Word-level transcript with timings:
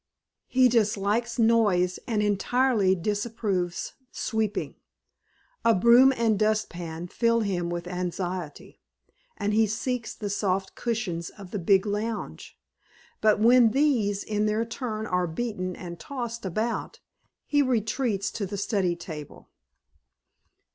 He 0.47 0.67
dislikes 0.67 1.37
noise, 1.37 1.99
and 2.07 2.23
entirely 2.23 2.95
disapproves 2.95 3.93
sweeping. 4.11 4.73
A 5.63 5.75
broom 5.75 6.11
and 6.17 6.39
dustpan 6.39 7.07
fill 7.07 7.41
him 7.41 7.69
with 7.69 7.87
anxiety, 7.87 8.81
and 9.37 9.53
he 9.53 9.67
seeks 9.67 10.15
the 10.15 10.31
soft 10.31 10.73
cushions 10.73 11.29
of 11.29 11.51
the 11.51 11.59
big 11.59 11.85
lounge; 11.85 12.57
but 13.21 13.39
when 13.39 13.73
these 13.73 14.23
in 14.23 14.47
their 14.47 14.65
turn 14.65 15.05
are 15.05 15.27
beaten 15.27 15.75
and 15.75 15.99
tossed 15.99 16.45
about, 16.45 16.99
he 17.45 17.61
retreats 17.61 18.31
to 18.31 18.47
the 18.47 18.57
study 18.57 18.95
table. 18.95 19.49